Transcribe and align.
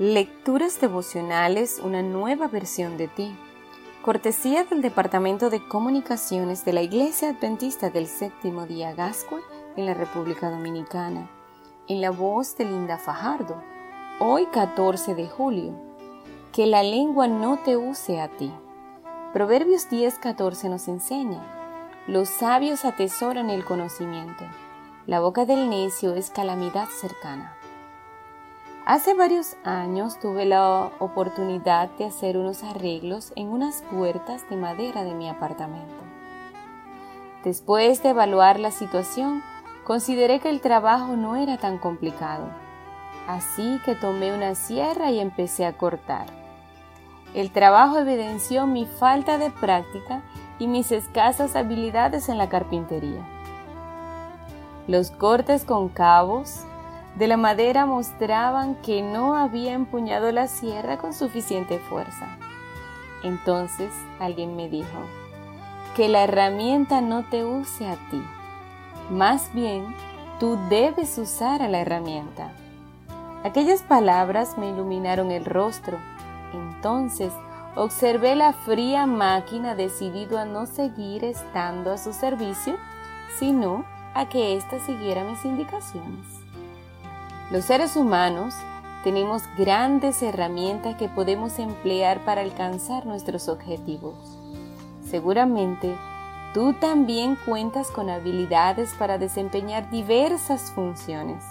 Lecturas 0.00 0.80
devocionales, 0.80 1.78
una 1.84 2.00
nueva 2.00 2.48
versión 2.48 2.96
de 2.96 3.06
ti. 3.06 3.36
Cortesía 4.00 4.64
del 4.64 4.80
Departamento 4.80 5.50
de 5.50 5.62
Comunicaciones 5.68 6.64
de 6.64 6.72
la 6.72 6.80
Iglesia 6.80 7.28
Adventista 7.28 7.90
del 7.90 8.06
Séptimo 8.06 8.64
Día 8.64 8.94
Gascua 8.94 9.40
en 9.76 9.84
la 9.84 9.92
República 9.92 10.48
Dominicana. 10.48 11.28
En 11.86 12.00
la 12.00 12.10
voz 12.10 12.56
de 12.56 12.64
Linda 12.64 12.96
Fajardo. 12.96 13.62
Hoy 14.20 14.46
14 14.46 15.14
de 15.14 15.28
julio. 15.28 15.74
Que 16.54 16.64
la 16.64 16.82
lengua 16.82 17.28
no 17.28 17.58
te 17.58 17.76
use 17.76 18.22
a 18.22 18.28
ti. 18.28 18.50
Proverbios 19.34 19.90
10:14 19.90 20.70
nos 20.70 20.88
enseña. 20.88 21.44
Los 22.06 22.30
sabios 22.30 22.86
atesoran 22.86 23.50
el 23.50 23.66
conocimiento. 23.66 24.46
La 25.06 25.20
boca 25.20 25.44
del 25.44 25.68
necio 25.68 26.14
es 26.14 26.30
calamidad 26.30 26.88
cercana. 26.88 27.59
Hace 28.90 29.14
varios 29.14 29.56
años 29.62 30.18
tuve 30.18 30.46
la 30.46 30.90
oportunidad 30.98 31.90
de 31.90 32.06
hacer 32.06 32.36
unos 32.36 32.64
arreglos 32.64 33.32
en 33.36 33.46
unas 33.46 33.82
puertas 33.82 34.50
de 34.50 34.56
madera 34.56 35.04
de 35.04 35.14
mi 35.14 35.28
apartamento. 35.28 36.02
Después 37.44 38.02
de 38.02 38.08
evaluar 38.08 38.58
la 38.58 38.72
situación, 38.72 39.44
consideré 39.84 40.40
que 40.40 40.50
el 40.50 40.60
trabajo 40.60 41.14
no 41.14 41.36
era 41.36 41.56
tan 41.56 41.78
complicado. 41.78 42.48
Así 43.28 43.80
que 43.84 43.94
tomé 43.94 44.34
una 44.34 44.56
sierra 44.56 45.12
y 45.12 45.20
empecé 45.20 45.66
a 45.66 45.78
cortar. 45.78 46.26
El 47.32 47.52
trabajo 47.52 47.96
evidenció 47.96 48.66
mi 48.66 48.86
falta 48.86 49.38
de 49.38 49.50
práctica 49.50 50.22
y 50.58 50.66
mis 50.66 50.90
escasas 50.90 51.54
habilidades 51.54 52.28
en 52.28 52.38
la 52.38 52.48
carpintería. 52.48 53.24
Los 54.88 55.12
cortes 55.12 55.64
con 55.64 55.90
cabos, 55.90 56.64
de 57.16 57.26
la 57.28 57.36
madera 57.36 57.86
mostraban 57.86 58.76
que 58.76 59.02
no 59.02 59.34
había 59.34 59.72
empuñado 59.74 60.30
la 60.32 60.46
sierra 60.46 60.98
con 60.98 61.12
suficiente 61.12 61.78
fuerza. 61.78 62.26
Entonces 63.22 63.92
alguien 64.18 64.56
me 64.56 64.68
dijo, 64.68 64.98
que 65.96 66.08
la 66.08 66.22
herramienta 66.24 67.00
no 67.00 67.24
te 67.24 67.44
use 67.44 67.86
a 67.86 67.96
ti, 68.10 68.22
más 69.10 69.52
bien 69.52 69.94
tú 70.38 70.58
debes 70.68 71.18
usar 71.18 71.62
a 71.62 71.68
la 71.68 71.80
herramienta. 71.80 72.52
Aquellas 73.42 73.82
palabras 73.82 74.56
me 74.58 74.68
iluminaron 74.68 75.30
el 75.30 75.44
rostro. 75.44 75.98
Entonces 76.52 77.32
observé 77.74 78.34
la 78.36 78.52
fría 78.52 79.06
máquina 79.06 79.74
decidido 79.74 80.38
a 80.38 80.44
no 80.44 80.66
seguir 80.66 81.24
estando 81.24 81.92
a 81.92 81.98
su 81.98 82.12
servicio, 82.12 82.76
sino 83.38 83.84
a 84.14 84.28
que 84.28 84.56
ésta 84.56 84.78
siguiera 84.80 85.24
mis 85.24 85.44
indicaciones. 85.44 86.39
Los 87.50 87.64
seres 87.64 87.96
humanos 87.96 88.54
tenemos 89.02 89.42
grandes 89.58 90.22
herramientas 90.22 90.94
que 90.94 91.08
podemos 91.08 91.58
emplear 91.58 92.24
para 92.24 92.42
alcanzar 92.42 93.06
nuestros 93.06 93.48
objetivos. 93.48 94.14
Seguramente 95.10 95.96
tú 96.54 96.74
también 96.74 97.36
cuentas 97.44 97.88
con 97.88 98.08
habilidades 98.08 98.94
para 98.94 99.18
desempeñar 99.18 99.90
diversas 99.90 100.70
funciones, 100.70 101.42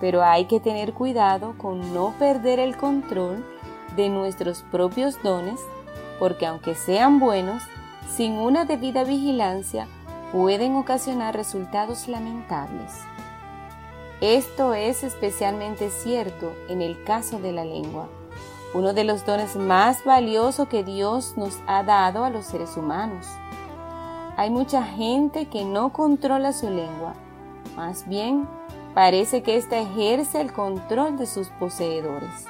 pero 0.00 0.24
hay 0.24 0.46
que 0.46 0.58
tener 0.58 0.92
cuidado 0.92 1.54
con 1.56 1.94
no 1.94 2.14
perder 2.18 2.58
el 2.58 2.76
control 2.76 3.46
de 3.94 4.08
nuestros 4.08 4.62
propios 4.72 5.22
dones, 5.22 5.60
porque 6.18 6.46
aunque 6.46 6.74
sean 6.74 7.20
buenos, 7.20 7.62
sin 8.12 8.32
una 8.32 8.64
debida 8.64 9.04
vigilancia 9.04 9.86
pueden 10.32 10.74
ocasionar 10.74 11.36
resultados 11.36 12.08
lamentables. 12.08 12.90
Esto 14.22 14.72
es 14.72 15.02
especialmente 15.02 15.90
cierto 15.90 16.54
en 16.68 16.80
el 16.80 17.02
caso 17.02 17.40
de 17.40 17.50
la 17.50 17.64
lengua, 17.64 18.06
uno 18.72 18.92
de 18.92 19.02
los 19.02 19.26
dones 19.26 19.56
más 19.56 20.04
valiosos 20.04 20.68
que 20.68 20.84
Dios 20.84 21.36
nos 21.36 21.58
ha 21.66 21.82
dado 21.82 22.22
a 22.22 22.30
los 22.30 22.46
seres 22.46 22.76
humanos. 22.76 23.26
Hay 24.36 24.48
mucha 24.48 24.84
gente 24.84 25.46
que 25.46 25.64
no 25.64 25.92
controla 25.92 26.52
su 26.52 26.70
lengua, 26.70 27.14
más 27.74 28.08
bien 28.08 28.48
parece 28.94 29.42
que 29.42 29.56
ésta 29.56 29.80
ejerce 29.80 30.40
el 30.40 30.52
control 30.52 31.18
de 31.18 31.26
sus 31.26 31.48
poseedores. 31.48 32.44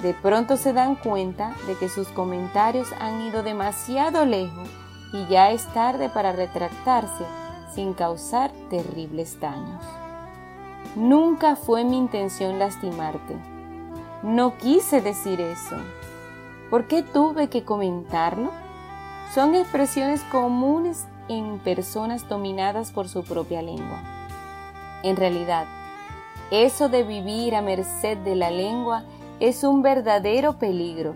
De 0.00 0.14
pronto 0.14 0.56
se 0.56 0.72
dan 0.72 0.94
cuenta 0.94 1.54
de 1.66 1.74
que 1.74 1.90
sus 1.90 2.08
comentarios 2.08 2.88
han 2.98 3.26
ido 3.26 3.42
demasiado 3.42 4.24
lejos 4.24 4.70
y 5.12 5.26
ya 5.26 5.50
es 5.50 5.66
tarde 5.74 6.08
para 6.08 6.32
retractarse 6.32 7.26
sin 7.74 7.92
causar 7.92 8.52
terribles 8.70 9.38
daños. 9.38 9.84
Nunca 10.98 11.54
fue 11.54 11.84
mi 11.84 11.96
intención 11.96 12.58
lastimarte. 12.58 13.36
No 14.24 14.58
quise 14.58 15.00
decir 15.00 15.40
eso. 15.40 15.76
¿Por 16.70 16.88
qué 16.88 17.04
tuve 17.04 17.48
que 17.48 17.62
comentarlo? 17.62 18.50
Son 19.32 19.54
expresiones 19.54 20.22
comunes 20.24 21.06
en 21.28 21.60
personas 21.60 22.28
dominadas 22.28 22.90
por 22.90 23.08
su 23.08 23.22
propia 23.22 23.62
lengua. 23.62 24.02
En 25.04 25.14
realidad, 25.14 25.66
eso 26.50 26.88
de 26.88 27.04
vivir 27.04 27.54
a 27.54 27.62
merced 27.62 28.18
de 28.18 28.34
la 28.34 28.50
lengua 28.50 29.04
es 29.38 29.62
un 29.62 29.82
verdadero 29.82 30.58
peligro, 30.58 31.14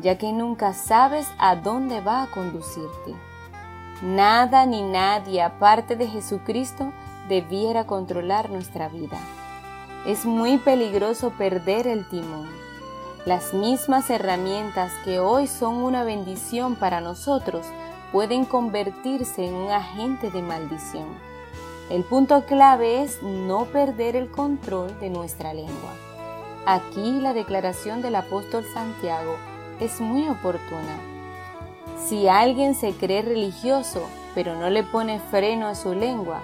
ya 0.00 0.16
que 0.16 0.32
nunca 0.32 0.72
sabes 0.72 1.28
a 1.38 1.54
dónde 1.54 2.00
va 2.00 2.22
a 2.22 2.30
conducirte. 2.30 3.14
Nada 4.00 4.64
ni 4.64 4.80
nadie 4.80 5.42
aparte 5.42 5.96
de 5.96 6.06
Jesucristo 6.06 6.94
debiera 7.28 7.84
controlar 7.84 8.50
nuestra 8.50 8.88
vida. 8.88 9.18
Es 10.06 10.24
muy 10.24 10.58
peligroso 10.58 11.30
perder 11.30 11.86
el 11.86 12.08
timón. 12.08 12.48
Las 13.26 13.52
mismas 13.52 14.08
herramientas 14.10 14.92
que 15.04 15.18
hoy 15.18 15.46
son 15.46 15.76
una 15.76 16.04
bendición 16.04 16.76
para 16.76 17.00
nosotros 17.00 17.66
pueden 18.12 18.44
convertirse 18.44 19.46
en 19.46 19.54
un 19.54 19.70
agente 19.70 20.30
de 20.30 20.40
maldición. 20.40 21.06
El 21.90 22.04
punto 22.04 22.44
clave 22.44 23.02
es 23.02 23.22
no 23.22 23.64
perder 23.66 24.16
el 24.16 24.30
control 24.30 24.98
de 25.00 25.10
nuestra 25.10 25.52
lengua. 25.52 25.92
Aquí 26.66 27.20
la 27.20 27.32
declaración 27.32 28.02
del 28.02 28.14
apóstol 28.14 28.64
Santiago 28.72 29.36
es 29.80 30.00
muy 30.00 30.28
oportuna. 30.28 30.96
Si 32.06 32.28
alguien 32.28 32.74
se 32.74 32.92
cree 32.92 33.22
religioso, 33.22 34.06
pero 34.34 34.54
no 34.54 34.70
le 34.70 34.82
pone 34.82 35.18
freno 35.30 35.66
a 35.66 35.74
su 35.74 35.94
lengua, 35.94 36.40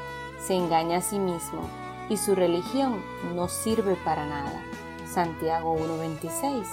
se 0.47 0.55
engaña 0.55 0.99
a 0.99 1.03
sí 1.03 1.19
mismo 1.19 1.69
y 2.09 2.17
su 2.17 2.35
religión 2.35 3.03
no 3.35 3.49
sirve 3.49 3.97
para 4.05 4.27
nada. 4.27 4.63
Santiago 5.07 5.77
1.26. 5.77 6.65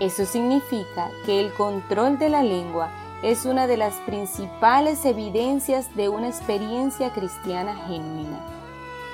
Eso 0.00 0.24
significa 0.24 1.10
que 1.24 1.40
el 1.40 1.52
control 1.52 2.18
de 2.18 2.28
la 2.28 2.42
lengua 2.42 2.90
es 3.22 3.44
una 3.44 3.66
de 3.66 3.76
las 3.76 3.94
principales 4.00 5.04
evidencias 5.04 5.94
de 5.94 6.08
una 6.08 6.28
experiencia 6.28 7.12
cristiana 7.12 7.76
genuina. 7.86 8.40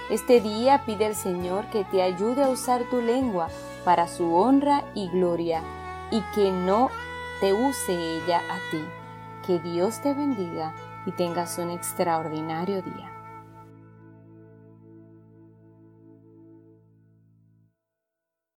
Este 0.09 0.41
día 0.41 0.83
pide 0.87 1.05
al 1.05 1.15
Señor 1.15 1.67
que 1.67 1.85
te 1.85 2.01
ayude 2.01 2.45
a 2.45 2.49
usar 2.49 2.85
tu 2.89 3.03
lengua 3.03 3.49
para 3.85 4.09
su 4.09 4.35
honra 4.35 4.85
y 4.95 5.09
gloria 5.09 5.63
y 6.11 6.23
que 6.35 6.51
no 6.51 6.89
te 7.41 7.53
use 7.53 7.93
ella 7.93 8.41
a 8.51 8.57
ti. 8.71 8.83
Que 9.47 9.59
Dios 9.59 10.01
te 10.01 10.15
bendiga 10.15 10.75
y 11.05 11.13
tengas 11.13 11.59
un 11.59 11.71
extraordinario 11.71 12.81
día. 12.81 13.18